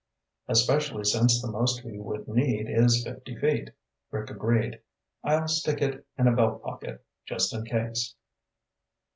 "Especially 0.47 1.03
since 1.03 1.39
the 1.39 1.51
most 1.51 1.83
we 1.83 1.99
would 1.99 2.27
need 2.27 2.65
is 2.67 3.03
fifty 3.03 3.35
feet," 3.35 3.69
Rick 4.09 4.31
agreed. 4.31 4.81
"I'll 5.23 5.47
stick 5.47 5.79
it 5.79 6.07
in 6.17 6.27
a 6.27 6.35
belt 6.35 6.63
pocket, 6.63 7.05
just 7.27 7.53
in 7.53 7.65
case." 7.65 8.15